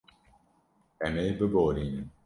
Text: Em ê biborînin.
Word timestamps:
Em 1.05 1.13
ê 1.25 1.27
biborînin. 1.37 2.05